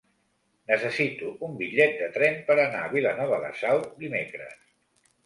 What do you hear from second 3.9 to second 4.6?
dimecres.